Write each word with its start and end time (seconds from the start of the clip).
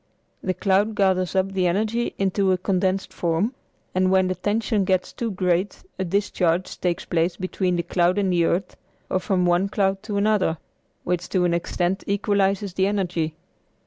The 0.41 0.55
cloud 0.55 0.95
gathers 0.95 1.35
up 1.35 1.51
the 1.51 1.67
energy 1.67 2.15
into 2.17 2.51
a 2.51 2.57
condensed 2.57 3.13
form, 3.13 3.53
and 3.93 4.09
when 4.09 4.29
the 4.29 4.33
tension 4.33 4.83
gets 4.83 5.13
too 5.13 5.29
great 5.29 5.83
a 5.99 6.03
discharge 6.03 6.81
takes 6.81 7.05
place 7.05 7.35
between 7.37 7.75
the 7.75 7.83
cloud 7.83 8.17
and 8.17 8.33
the 8.33 8.45
earth 8.45 8.75
or 9.11 9.19
from 9.19 9.45
one 9.45 9.69
cloud 9.69 10.01
to 10.01 10.17
another, 10.17 10.57
which 11.03 11.29
to 11.29 11.45
an 11.45 11.53
extent 11.53 12.03
equalizes 12.07 12.73
the 12.73 12.87
energy. 12.87 13.35